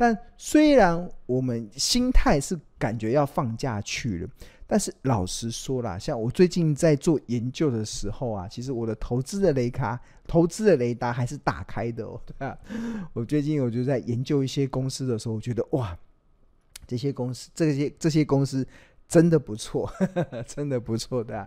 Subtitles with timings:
[0.00, 4.28] 但虽然我们心态是感觉要放假去了，
[4.66, 12.18] 但是老实说啦，像我最近在做研究的时候啊，其实我的投资的雷卡、投资的雷达还是打开的哦。
[12.24, 12.56] 对啊，
[13.12, 15.94] 我最近我就在研究一些公司的时候，我觉得哇，
[16.86, 18.66] 这些公司、这些这些公司
[19.06, 19.92] 真的不错，
[20.48, 21.46] 真的不错的啊，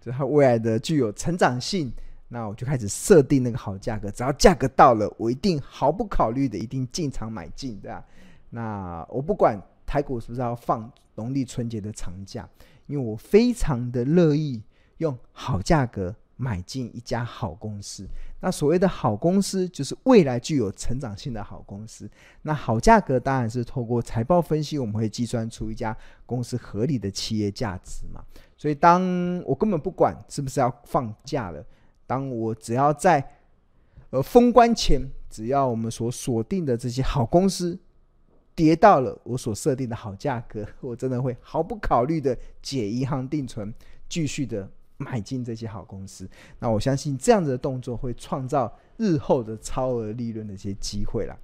[0.00, 1.92] 就它未来的具有成长性。
[2.34, 8.02] 那我就开始设定那个好价格，只要价格到了，我一定毫不考虑的一定进场买进，对吧？
[8.48, 12.48] 那我不管台股是不是要放农历春节的长假，
[12.86, 14.62] 因为我非常的乐意
[14.96, 18.08] 用好价格买进一家好公司。
[18.40, 22.10] 那所谓的好公司，就是未来具有成长性的好公司。
[22.40, 28.24] 那好价格当然是透过财报分析，我们会计算出一家公司合理的企业价值嘛。
[28.56, 29.02] 所以当
[29.44, 31.62] 我根本不管是不是要放假了。
[32.06, 33.36] 当我只要在
[34.10, 35.00] 呃封关前，
[35.30, 37.78] 只要我们所锁定的这些好公司
[38.54, 43.72] 跌到了我所设定的好价格，我真的会毫不考虑的解银行定存，
[44.08, 44.70] 继续的
[45.02, 46.28] 买进这些好公司。
[46.58, 51.36] 那我相信这样子的动作会创造日后的超额利润的一些机会啦。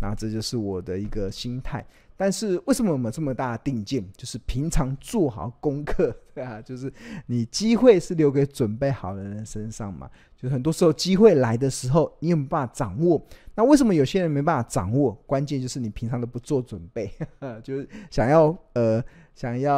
[0.00, 1.84] 那这就是我的一个心态。
[2.18, 4.02] 但是为什么我们这么大的定见？
[4.16, 6.90] 就是平常做好功课， 对啊，就是
[7.26, 10.10] 你机会是留给准备好的人身上嘛。
[10.34, 13.22] 就是很多时候机会来的时候，你有没办法掌握？
[13.54, 15.12] 那为什么有些人没办法掌握？
[15.26, 17.12] 关键就是你平常都不做准备，
[17.62, 19.02] 就是想要呃
[19.36, 19.76] 想要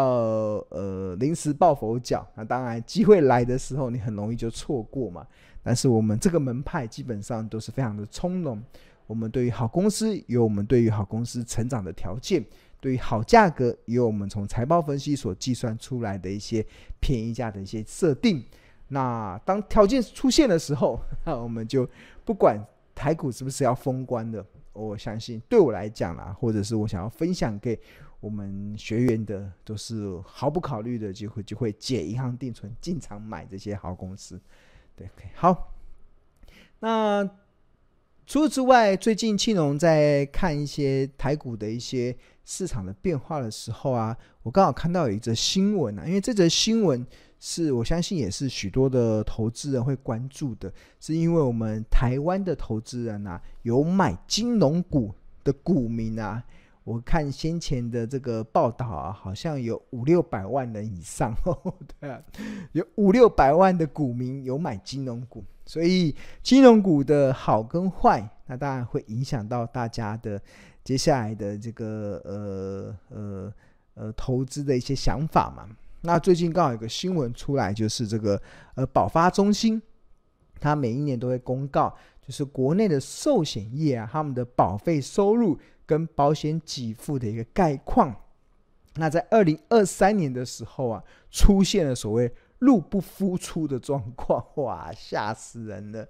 [0.70, 2.26] 呃临时抱佛脚。
[2.34, 5.26] 那当然机会来的时候，你很容易就错过嘛。
[5.62, 8.62] 但是我们这个门派基本上都是非常的从容。
[9.06, 12.44] 我们对于好公司有我们对于好公司成长的条件，
[12.80, 16.64] 对于好价格有我们从财报分析所计算出来的一些
[17.00, 18.44] 便宜价的一些设定。
[18.88, 21.88] 那当条件出现的时候， 那我们就
[22.24, 22.62] 不管
[22.94, 27.78] 台股是不是要封关的，我相信对我来讲啦，或者是我想要分享给
[28.20, 34.40] 我们学员的，都是毫不考虑的就会就会解银行定存进场买这些好公司。
[34.96, 35.72] 对，OK 好，
[36.80, 37.28] 那。
[38.30, 42.14] 除此之外，最近庆隆在看一些台股的一些
[42.44, 47.06] 市场的变化的时候啊，我刚好看到有一则新闻啊，因为这则新闻
[47.40, 50.70] 是我相信也是许多的投资人会关注的，
[51.00, 56.44] 是因为我们台湾的投资人啊，有买金融股的股民啊，
[56.88, 61.34] 我看先前的这个报道啊，好像有五六百万人以上，
[62.00, 62.18] 对啊，
[62.72, 65.44] 有五六百万的股民有买金融股。
[65.66, 70.40] 所以金融股的好跟坏，那当然会影响到大家的
[70.82, 73.52] 接下来的这个呃呃
[73.92, 75.68] 呃投资的一些想法嘛。
[76.00, 78.40] 那最近刚好有个新闻出来，就是这个
[78.76, 79.82] 呃保发中心，
[80.58, 88.14] 它每一年都会公告，就是国内的寿险业啊，他们的保费收入跟保险给付的一个概况。
[88.94, 92.32] 那在二零二三年的时候啊，出现了所谓。
[92.60, 96.04] 入不敷出的状况，哇，吓死人了！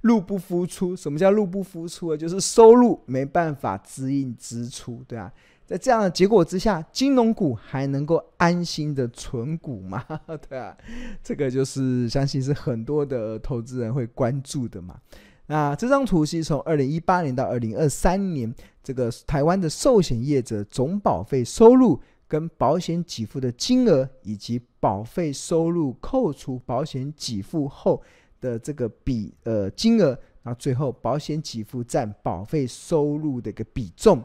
[0.00, 2.16] 入不敷出，什么叫入不敷出啊？
[2.16, 5.32] 就是收入没办法支应支出，对啊，
[5.66, 10.06] 在这样的结果之下，金融股还能够安心的存股吗？
[10.48, 10.76] 对啊，
[11.20, 15.00] 这个就是相信是很多的投资人会关注的嘛。
[15.48, 22.00] 那这张图是从二零一八年到二零二三年，这个台湾的寿险业者总保费收入。
[22.30, 28.02] 跟保险给付的金额以及保费收入扣除保险给付后
[28.38, 34.22] 的这个比呃金额，那最后保险给付占保费收入的一个比重。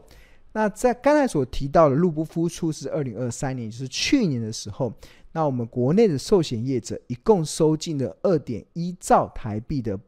[0.52, 4.92] 那在刚才所提到的入不敷出是二零二三年，就是去年的时候，
[5.32, 9.98] 那我们国内的寿险业者一共收进了二点一兆台币的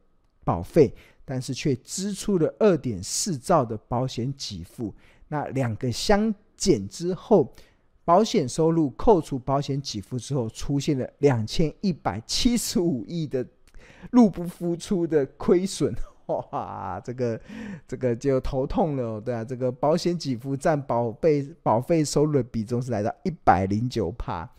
[0.47, 0.93] 保费，
[1.25, 4.95] 但是却支出了二点四兆的保险给付。
[5.27, 7.53] 那两个相减之后。
[8.07, 13.45] 保险收入扣除保险给付之后，出现了两千一百七十五亿的
[14.11, 15.93] 入不敷出的亏损，
[16.27, 17.37] 哇，这个
[17.85, 24.49] 这个就头痛了，对啊，这个保险给付占保费保费收入的比重是来到一百零九趴，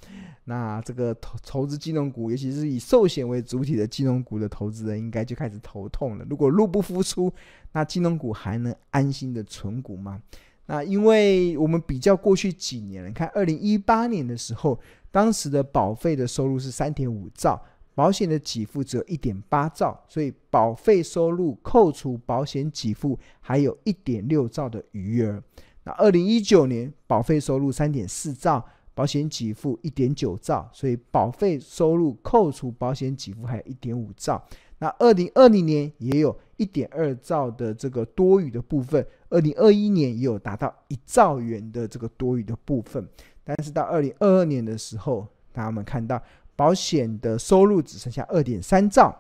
[0.49, 6.25] 那这个投投资金融股，尤其是以寿险为主体的金融股的投资人，应该就开始头痛了。
[6.27, 7.31] 如果入不敷出，
[7.73, 10.23] 那金融股还能安心的存股吗？
[10.65, 14.81] 那因为我们比较过去几年，你看二零一八年的时候，
[15.11, 17.63] 当时的保费的收入是三点五兆，
[17.95, 25.43] 保险的给付只有一点八兆，所以保费收入扣除保险给付还有一点六兆的余额。
[25.85, 28.65] 那二零一九年保费收入三点四兆，
[28.99, 34.43] 保险给付一点九兆，所以保费收入扣除保险给付还有一点五兆。
[34.81, 43.09] 那二零二零年也有一点二兆的这个多余的部分，二零二一年也有达到一兆元的这个多余的部分，
[43.45, 46.21] 但是到二零二二年的时候，大家们看到
[46.57, 49.17] 保险的收入只剩下二点三兆，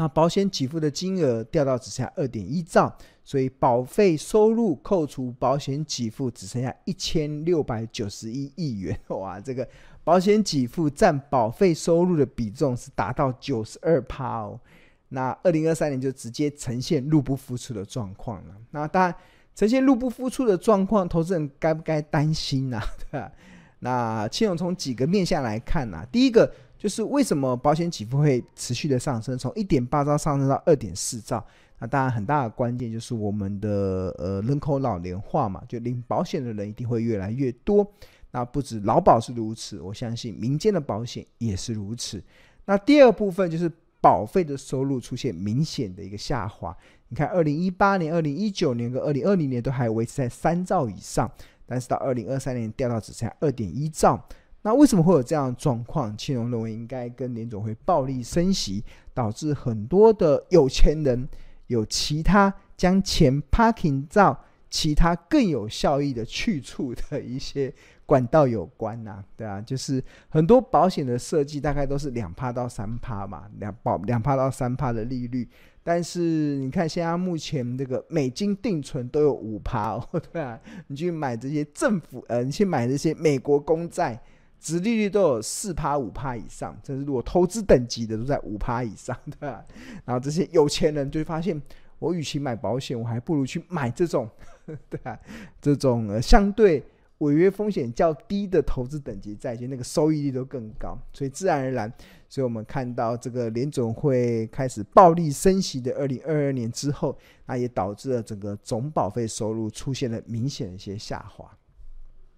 [0.00, 9.68] 那保险给付的金额掉到只剩下二点一兆，所以保费收入扣除保险给付只剩下一千六百九十一亿元， 哇，这个
[10.04, 14.60] 保险给付占保费收入的比重是达到九十二趴哦。
[15.08, 18.54] 那二零二三年就直接呈现入不敷出的状况了。
[18.70, 19.14] 那当然，
[19.56, 22.86] 呈现入不敷出的状况，投资人该不该担心呢、啊？
[23.10, 23.32] 对吧？
[23.80, 31.44] 那庆荣从几个面向来看呢、第一个就是为什么保险给付会持续的上升，从一点八兆上升到二点四兆。
[31.78, 37.86] 那当然，很大的关键就是我们的呃人口老龄化嘛，就领保险的人一定会越来越多。
[38.30, 42.22] 那不止劳保是如此，我相信民间的保险也是如此。
[42.64, 43.70] 那第二部分就是。
[44.00, 46.74] 保费的收入出现明显的一个下滑，
[47.08, 51.28] 你看，二零一八年、二零一九年跟二零二零年都还维持在三兆以上，
[51.66, 54.24] 但是到二零二三年掉到只剩下二点一兆。
[54.68, 56.14] 那为什么会有这样的状况？
[56.14, 58.84] 青龙认为应该跟联总会暴力升息，
[59.14, 61.26] 导致很多的有钱人
[61.68, 64.38] 有其他将钱 parking 到
[64.68, 67.72] 其他更有效益的去处的一些。
[68.04, 75.46] 管道有关呐、啊，对啊，就是很多保险的设计大概都是两趴到三趴嘛，两保两趴到三趴的利率。
[75.82, 84.18] 但是你看现在目前这个美金定存都有五趴哦，对啊，你去买这些政府呃，你去买这些美国公债，
[84.60, 89.64] 殖利率都有四趴五趴以上，甚至如果投资等级的都在五趴以上，对吧、
[90.04, 91.60] 然后这些有钱人就会发现，
[91.98, 94.28] 我与其买保险，我还不如去买这种，
[94.90, 95.18] 对啊，
[95.60, 96.84] 这种呃相对。
[97.18, 101.92] 违约风险较低的投资等级债券，那个收益率都更高，所以自然而然，
[102.28, 111.50] 所以我们看到这个联总会开始暴力升息的二零二二年之后，那也导致了整个总保费收入出现了明显的一些下滑。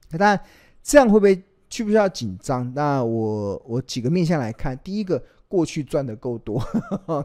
[0.08, 0.40] 那当然，
[0.82, 2.70] 这样会不会需不需要紧张？
[2.74, 6.62] 那我我几个面向来看，第一个，过去赚的够多，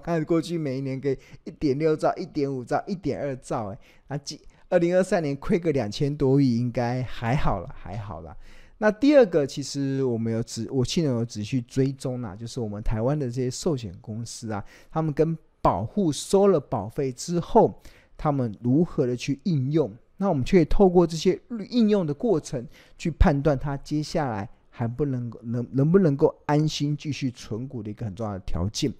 [0.01, 3.77] 看过去每一年给一点六兆、一点五兆、一点二兆，哎，
[4.07, 4.39] 那几。
[4.67, 8.35] 二零二三年亏个两千多亿，应该还好了，还好了。
[8.79, 17.79] 那第二个，其实我们有仔，我去年有仔细追踪啊，就是我们台湾的这些寿险公司啊，他们跟保户收了保费之后，
[18.17, 19.93] 他们如何的去应用？
[20.17, 21.39] 那我们却透过这些
[21.69, 22.65] 应用的过程，
[22.97, 28.93] 去判断它接下来还不能够能能不能够安心继续存股的一个很重要的条件。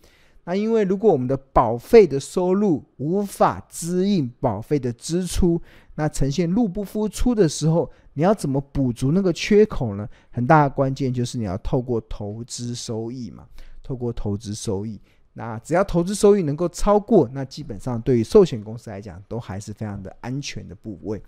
[0.47, 5.59] 那因为如果我们的保费的收入无法支应保费的支出，
[5.95, 10.07] 那呈现入不敷出的时候，你要怎么补足那个缺口呢？
[10.29, 13.47] 很大的关键就是你要透过投资收益嘛，
[13.81, 15.01] 透过投资收益，
[15.37, 21.21] 那只要投资收益能够超过，那基本上对于寿险公司来讲都还是非常的安全的部位。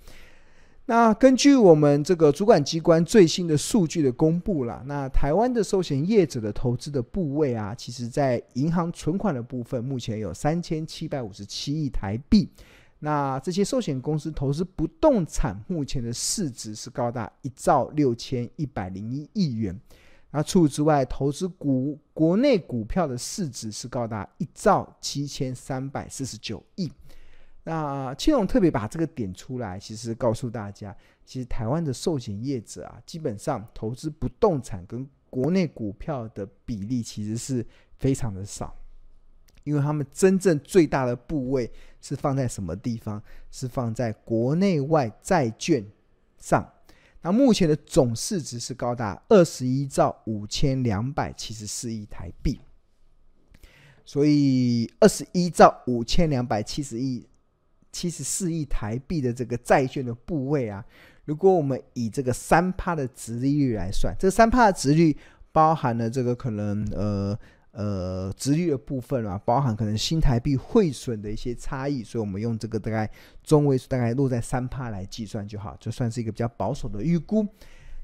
[0.86, 12.50] 那根据我们这个主管机关最新的数据的公布啦，那台湾的寿险业者的投资的部位啊，其实在银行存款的部分，目前有三千七百五十七亿台币。
[13.00, 19.78] 那这些寿险公司投资不动产，目前的市值是高达一兆六千一百零一亿元。
[20.32, 26.92] 那除此之外，投资股国内股票的市值是高达一兆七千三百四十九亿。
[27.64, 37.66] 那庆荣特别把这个点出来，其实告诉大家，其实台湾的寿险业者啊，基本上投资不动产跟国内股票的比例其实是
[37.98, 38.76] 非常的少，
[39.64, 43.22] 因为他们真正最大的部位是放在什么地方？
[43.52, 45.86] 是放在国内外债券
[46.38, 46.70] 上。
[47.28, 52.58] 那目前的总市值是高达二十一兆五千两百七十四亿台币，
[54.06, 57.28] 所以二十一兆五千两百七十亿。
[57.92, 60.86] 七十四亿台币的这个债券的部位啊，
[61.26, 65.18] 如果我们以这个三趴的殖利率来算，这三趴的殖率
[65.52, 67.38] 包含了这个可能呃
[67.78, 73.08] 呃殖率的部分啊，包含可能新台币汇损的一些差异，所以我们用这个大概
[73.44, 77.48] 中位数大概落在三趴来计算就好，就算是一个比较保守的预估。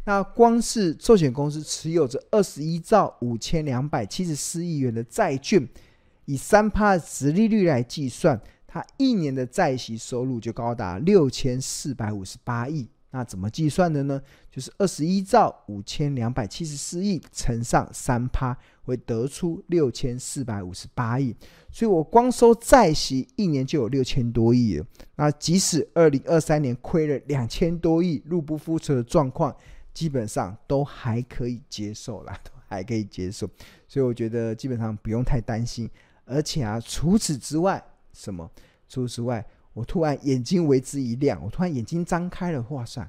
[0.05, 5.67] 那光是寿险公司持有着二十一兆五千两百七十四亿元的债券，
[6.25, 8.39] 以三趴的殖利率来计算。
[8.67, 14.19] 它一年的债息收入就高达六千四百五十八亿，那怎么计算的呢？
[14.49, 21.35] 就是二十一兆五千两百七十四亿乘上三趴，会得出六千四百五十八亿。
[21.69, 24.85] 所以我光收债息一年就有六千多亿了。
[25.15, 29.55] 那即使二零二三年亏了两千多亿，入不敷出的状况，
[29.93, 33.47] 基本上都还可以接受啦， 都还可以接受。
[33.87, 35.87] 所以我觉得基本上不用太担心。
[36.25, 37.83] 而且啊，除此之外。
[38.11, 38.49] 什么？
[38.87, 43.07] 除此之外，我突然眼睛为之一亮，我突然眼睛张开了，哇塞！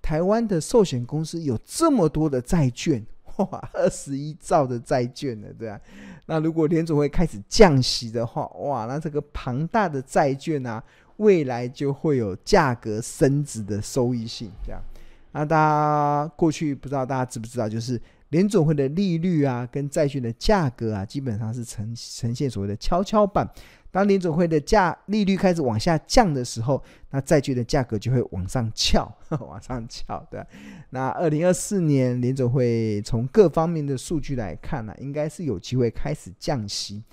[0.00, 3.04] 台湾的寿险公司有这么多的债券，
[3.36, 5.80] 哇，二十一兆的债券呢，对啊。
[6.26, 10.82] 那如果联总会开始降息的话，哇，那这个庞大的债券啊，
[11.16, 14.80] 未来就会有价格升值的收益性，这样。
[15.32, 23.48] 那大家过去不知道大家知不知道，就是联总会的利率啊，跟债券的价格啊，基本上是呈呈现所谓的跷跷板。
[23.94, 29.08] 当联总会的价利率开始往下降的时候，那债券的价格就会往上翘，
[29.38, 30.18] 往上翘。
[30.28, 30.44] 对，
[30.90, 37.04] 那二零二四年联总会从各方面的数据来看呢、应该是有机会开始降息。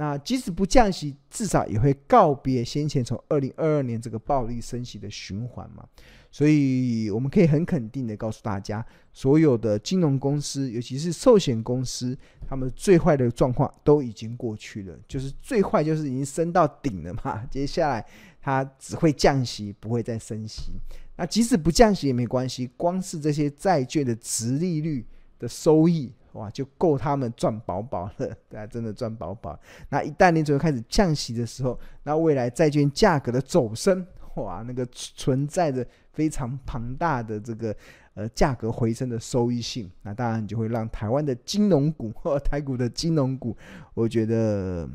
[0.00, 5.84] 那即使不降息，至少也会告别先前从二零二二年这个暴力升息的循环嘛。
[6.30, 14.96] 所以我们可以很肯定的告诉大家，所有的金融公司，尤其是寿险公司，他们最坏的状况都已经过去了。
[15.08, 18.06] 就是最坏就是已经升到顶了嘛， 接下来
[18.40, 20.70] 它只会降息，不会再升息。
[21.16, 25.04] 那即使不降息也没关系，光是这些债券的殖利率
[25.40, 28.28] 的收益，哇，就够他们赚饱饱了。
[28.48, 29.58] 大家真的赚饱饱。
[29.88, 34.06] 那一旦你准备开始降息的时候，那未来债券价格的走升，
[34.36, 37.74] 哇，那个存在着非常庞大的这个
[38.14, 43.56] 呃价格回升的收益性，那当然就会让台湾的金融股或台股的金融股，
[43.94, 44.88] 我觉得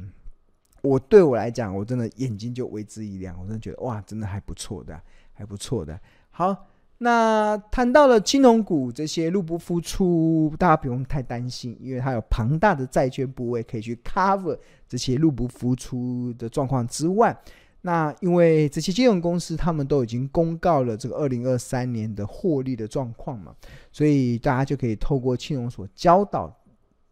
[0.82, 5.02] 我对我来讲，我真的眼睛就为之一亮，我真的觉得哇，真的还不错的，
[5.34, 6.00] 还不错的。
[6.30, 6.68] 好，
[7.00, 14.58] 那谈到了金融股这些入不敷出，大家不用太担心，因为它有庞大的债券部位可以去 cover
[14.88, 17.38] 这些入不敷出的状况之外。
[17.82, 23.54] 那因为这些金融公司，他们都已经公告了这个二零二三年的获利的状况嘛，
[23.92, 26.56] 所以大家就可以透过金融所教导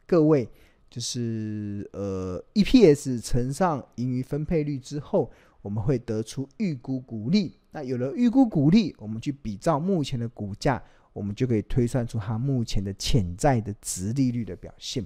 [0.08, 0.48] 各位，
[0.90, 5.30] 就是呃 EPS 乘上盈余分配率之后，
[5.62, 7.58] 我们会得出预估股利。
[7.72, 10.82] 那有了预估股利，我们去比照目前的股价，
[11.14, 15.06] 我们就可以推算出它目前的潜在的值利率的表现。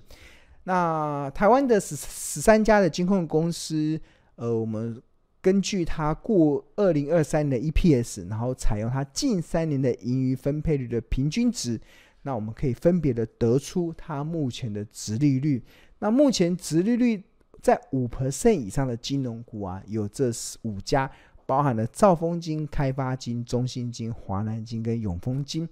[0.63, 3.99] 那台湾的十十三家的金控公司，
[4.35, 5.01] 呃，我们。
[5.41, 11.79] 根据它过二零二三的 EPS，然后采用它近三年的盈余分配率的平均值，
[12.23, 15.63] 那我们可以分别的得出它目前的值利率。
[15.99, 17.23] 那目前值利率
[17.61, 20.31] 在五 percent 以上的金融股啊，有这
[20.63, 21.11] 五家，
[21.45, 25.67] 包含了兆丰金、开发金、中信金、华南金跟永丰金。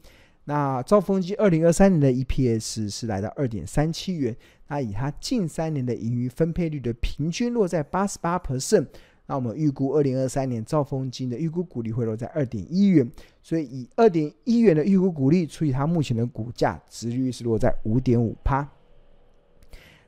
[0.46, 4.36] 那兆丰金二零二三年的 EPS 是来到二点三七元，
[4.68, 8.88] 那以它近三年的盈余分配率的平均落在八十八 percent。
[9.26, 13.10] 那我们预估二零二三年兆丰金的预估股利会落在二点一元，
[13.42, 18.70] 所以以二点一元的预估股利除以它目前的股价，值率是落在五点五趴。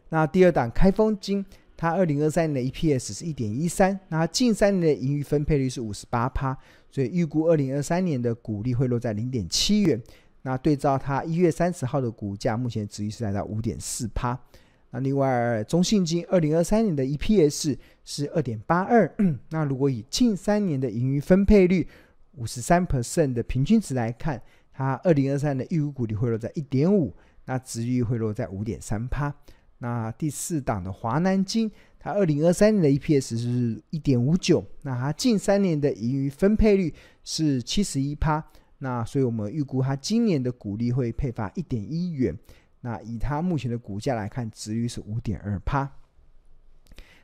[0.10, 1.46] 那第二档开丰金，
[1.78, 6.58] 它二零二三年的 EPS 是一点一三，那近三年的盈余分配率是五十八趴，
[6.90, 10.02] 所以预估二零二三年的股利会落在零点七元。
[10.44, 14.40] 那对照它一月三十号的股价，目前值域是来到五点四趴。
[14.92, 19.12] 那另外，中信金二零二三年的 EPS 是二点八二。
[19.50, 21.86] 那如果以近三年的盈余分配率
[22.36, 24.42] 五十三 percent 的平均值来看，
[24.72, 27.14] 它二零二三的预估股利会落在一点五，
[27.46, 29.34] 那值域会落在五点三趴。
[29.80, 38.44] 那第四档的华南金，它二零二三年的 EPS 是一点五九，那它近三年的盈余分配率是七十一趴。
[38.80, 42.38] 那所以我们预估它今年的股利会配发一点一元。
[42.82, 45.90] 那以它目前的股价来看，值率是五点二趴。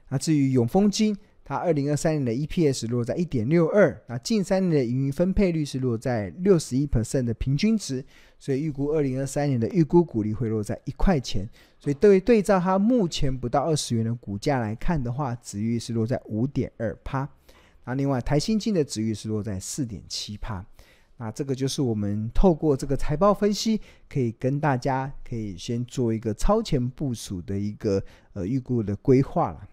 [0.09, 8.03] 那至于永丰金，它二零二三年的 EPS 落在一点六二，那近三年的盈余分配率是落在六十一 percent 的平均值，
[8.39, 11.45] 所以预估二零二三年的预估股利会落在一块钱。
[11.79, 17.27] 所以对对照它目前不到二十元的股价来看的话，值域是落在五点二趴。
[17.85, 20.63] 那另外台新金的值域是落在四点七趴。
[21.17, 28.01] 那这个就是我们透过这个财报分析，可以跟大家可以先做一个超前部署的一个
[28.33, 29.67] 呃预估的规划了。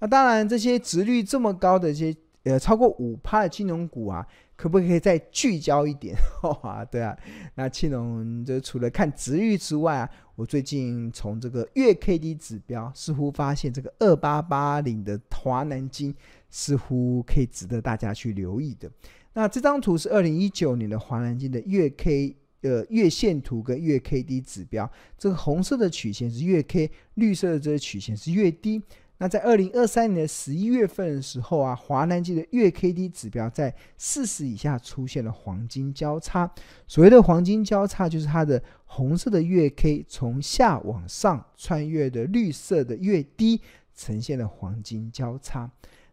[0.00, 6.14] 那当然，这些值率这么高的一些呃超过五趴的金融股啊，可不可以再聚焦一点？
[6.62, 7.16] 哇， 对啊。
[7.54, 16.14] 那庆隆就除了看值率之外啊，我最近从这个月 K D 指标，似乎发现这个二八八零的华南金
[16.50, 18.90] 似乎可以值得大家去留意的。
[19.32, 28.82] 那这张图是二零一九年的华南金的月 K 呃月线图跟月 K D 指标，这个红色的曲线是月 K，绿色的这个曲线是月 D。
[29.18, 36.50] 那在二零二三年的十一月份的时候啊，华南金的月 K D 指标在四十以下出现了黄金交叉。
[36.88, 43.60] 所谓的黄金交叉，就是它的红色的月 K 从下往上穿越的绿色的月 D，
[43.94, 45.70] 呈现了黄金交叉。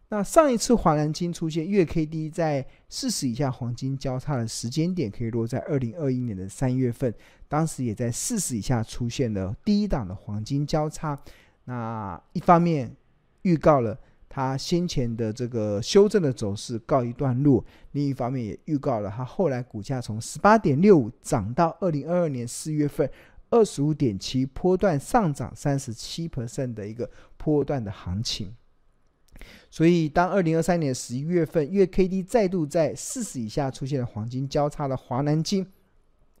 [0.08, 7.12] 那上一次华南金出现月 K D 在四十以下黄金交叉的时间点，可以落在二零二一年的三月份，
[7.48, 11.18] 当时也在四十以下出现了第一档的黄金交叉。
[11.64, 12.94] 那一方面
[13.42, 23.08] 预告了它先前的这个修正的走势告一段落，另一方面也预告了它后来股价从十八点六五涨到二零二二年四月份
[23.50, 28.54] 二十五点七，波段上涨三十七 percent 的一个波段的行情。
[29.70, 35.66] 所以，当二零二三年十一月份月 K D 再度在四十以下出现了黄金交叉的华南金，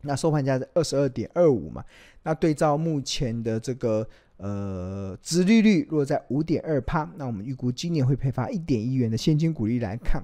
[0.02, 1.84] 那收盘价是二十二点二五嘛？
[2.22, 4.08] 那对照目前的这个
[4.42, 10.22] 呃殖利率落在五点二趴，那我们预估今年会配发一点一元的现金股利来看，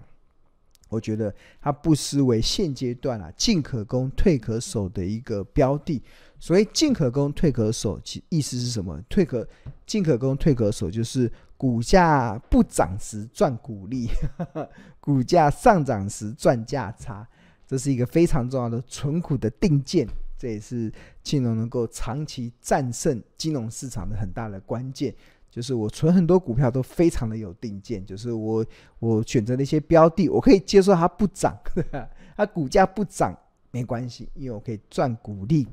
[0.91, 6.03] 我觉得它不失为现阶段啊进可攻退可守的一个标的。
[6.41, 9.01] 所谓进可攻退可守，其意思是什么？
[9.09, 9.49] 退可
[9.87, 11.31] 进可攻退可守就是。
[11.59, 14.09] 股价不涨时赚股利，
[15.03, 17.27] 股价上涨时赚价差，
[17.67, 20.07] 这是一个非常重要的存股的定见，
[20.39, 20.91] 这也是
[21.23, 25.15] 庆隆能够长期战胜金融市场的很大的关键。
[25.51, 28.65] 就是我存很多股票都非常的有定见，就是我
[29.01, 31.55] 我选择的一些标的，我可以接受它不涨，
[32.37, 33.37] 它股价不涨
[33.71, 35.67] 没关系，因为我可以赚股利。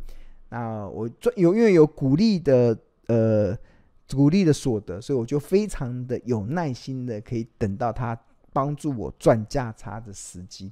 [0.49, 3.57] 那我赚有因为有股利的呃。
[4.07, 8.15] 股利的所得，所以我就非常的有耐心的，可以等到它
[8.53, 10.71] 帮助我赚价差的时机。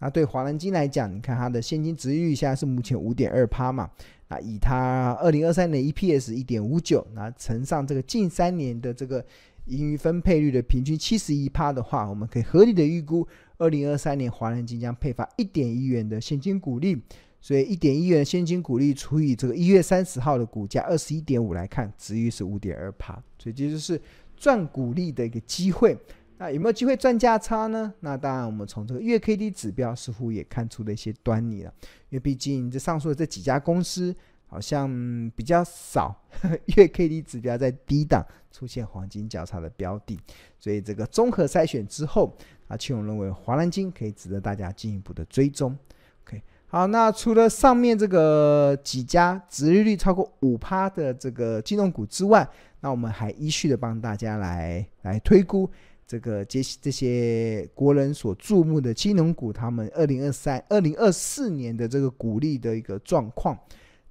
[0.00, 3.88] 那对华南金来讲，你看它的现金值率现在是目前五点二趴嘛，
[4.28, 9.24] 那以它二零二三年 EPS 一点五九，那乘上这个近三年的这个
[9.66, 13.28] 盈余分配率的平均七十一趴的话，我们可以合理的预估，
[13.58, 17.00] 二零二三年华南金将配发一点一元的现金股利。
[17.42, 23.98] 所以一点一元现金股利除以这个一月三十号的股价二十一点五来看，值率是五点二趴，所以这就是
[24.36, 25.96] 赚股利的一个机会。
[26.40, 27.92] 那有没有机会赚价差呢？
[28.00, 31.74] 那当然，我们从这个月 K D 指标似乎也看出了一些端倪了。
[32.08, 34.88] 因为毕竟这上述的这几家公司好像
[35.36, 36.18] 比较少
[36.78, 40.18] 月 K D 指标在低档出现黄金交叉的标的，
[40.58, 42.34] 所以这个综合筛选之后，
[42.68, 45.76] 啊，庆隆认为华南金可以值得大家进一步的追踪。
[46.24, 52.48] OK，好，那除了上面这个几家值利率超过五趴的这个金融股之外，
[52.80, 55.70] 那我们还依序的帮大家来来推估
[56.10, 63.56] 这个这些这些国人所注目的金融股，他们二零二三、二零二四年的这个股利的一个状况。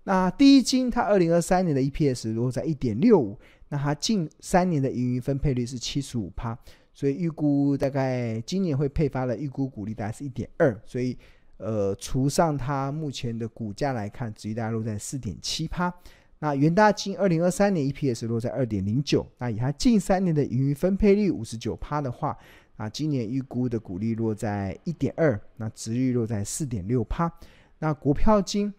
[0.05, 6.57] 那第一金它二零二三年的 EPS 如果在一点六五，那它近三年的盈余分配率是七十五趴，
[6.93, 11.17] 所以预估大概今年会配发的预估股利大概是一点二，所以。
[11.61, 15.93] 呃，除上它目前的股价来看，殖利率落在四点七趴。
[16.39, 19.27] 那元大金二零二三年 EPS 落在二点零九。
[19.37, 22.37] 那以它近三年的盈余分配率五十九趴的话，
[22.77, 27.31] 啊，今年预估的股利落在一点二，那殖利率落在四点六趴。
[27.79, 28.73] 那国票金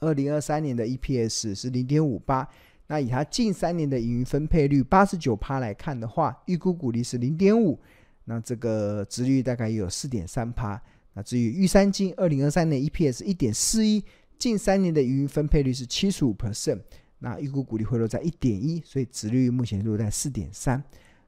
[0.00, 2.48] 二零二三年的 EPS 是零点五八。
[2.88, 7.78] 那以它近三年的盈余分配率八十九趴来看的话，预估股利是零点五。
[8.24, 10.80] 那这个殖利率大概有四点三趴。
[11.14, 14.04] 那至于玉山金，二零二三年 EPS 一点四一，
[14.38, 16.80] 近三年的盈余分配率是七十五 percent，
[17.18, 20.82] 那预估股利会落在一点一，所以殖利率目前落在四点三。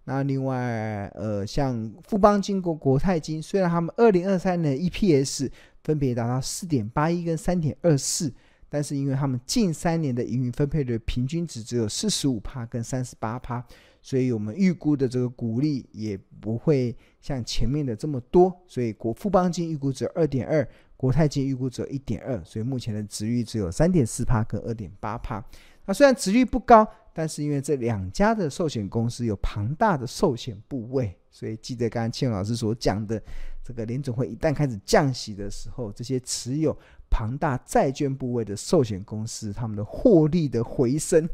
[0.04, 5.50] 那另外，呃，像富邦金、国国泰金，虽然他们二零二三年 EPS
[5.84, 8.32] 分别达到四点八一跟三点二四，
[8.68, 13.64] 但是因为他们近三年的盈余分配率平均值只有四十五趴跟三十八趴。
[14.00, 20.66] 所以我们预估的这个股利也不会像前面的这么多，所以国富邦金预估值二点二，
[20.98, 25.42] 国泰金预估只有一点二，所以目前的值率只有三点四帕跟二点八帕。
[25.86, 33.22] 那虽然值率不高，但是因为这两家的寿险公司有庞大的寿险部位，所以记得刚刚庆老师所讲的，
[33.64, 36.76] 这个联准会一旦开始降息的时候，这些持有
[37.08, 41.26] 庞大债券部位的寿险公司，他们的获利的回升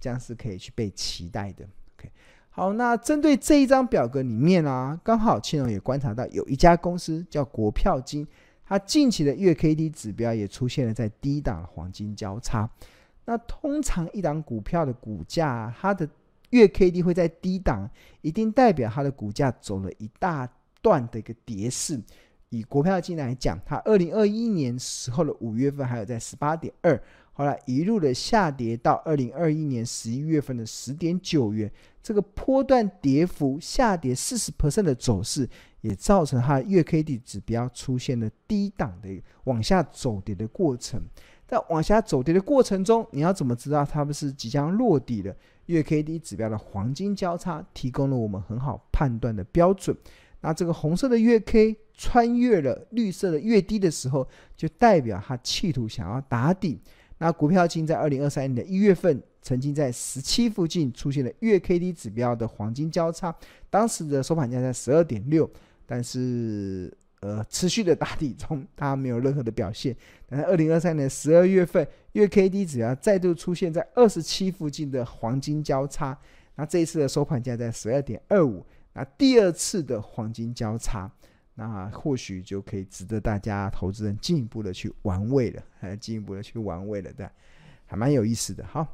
[0.00, 1.64] 将是可以去被期待的。
[1.96, 2.10] OK，
[2.50, 8.26] 好，那针对这一张表格里面啊，刚好庆隆也观察到有一家公司叫国票金，
[8.66, 12.68] 它近期的月 K D 指标也出现了在低档黄金交叉。
[13.24, 16.08] 那通常一档股票的股价，它的
[16.50, 17.88] 月 K D 会在低档，
[18.20, 20.48] 一定代表它的股价走了一大
[20.82, 22.00] 段的一个跌势。
[22.50, 27.02] 以股票金来讲，它二零二一年时候的五月份还有在十八点二。
[27.36, 31.70] 后来一路的下跌到二零二一年十一月份的十点九元，
[32.00, 35.48] 这个波段跌幅下跌四十 percent 的走势，
[35.80, 41.02] 也造成它的月 K D 指标出现了低档的往下走跌的过程。
[41.46, 45.36] 在往下走跌的过程中，你要怎么知道它们是即将落底的？
[45.66, 49.96] 月 K D 指标的黄金交叉提供了我们很好判断的标准。
[50.40, 56.80] 那这个红色的月 K 穿越了绿色的月低的时候，就代表它企图想要打底。
[57.18, 63.34] 那股票经在二零二三年的一月份，曾经在十七附近出现了月 K D 指标的黄金交叉，
[63.70, 65.48] 当时的收盘价在十二点六，
[65.86, 69.96] 但是呃持续的打底中，它没有任何的表现。
[70.26, 76.18] 但是二零二三年十二月份，月 K D 指标再度出现在二十七附近的黄金交叉，
[76.56, 81.10] 那这一次的收盘价在十二点二五，那第二次的黄金交叉，
[81.54, 87.28] 那或许就可以值得大家投资人进一步的去玩味了，还进一步的去玩味了，对，
[87.86, 88.86] 还蛮有意思的，好。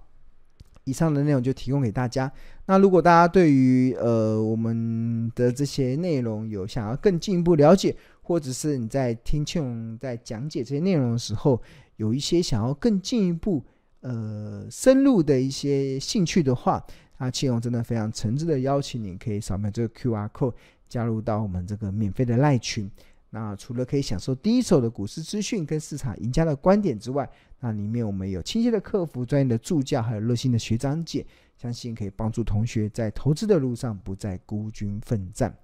[0.84, 2.32] 以上的内容就提供给大家。
[2.64, 11.60] 那如果大家对于呃我们的这些内容有想要更进一步了解，或者是你在听庆荣在讲解这些内容的时候，
[11.96, 13.62] 有一些想要更进一步
[14.00, 16.82] 呃深入的一些兴趣的话，
[17.18, 20.54] 那庆荣真的非常诚挚的邀请你，可以扫描这个 QR code
[20.90, 22.90] 加入到我们这个免费的赖群。
[23.30, 31.24] 那除了可以享受第一手的股市资讯跟市场赢家的观点之外，那里面我们有亲切的客服、专业的助教，还有热心的学长姐，
[31.56, 35.56] 相信可以帮助同学在投资的路上不再孤军奋战。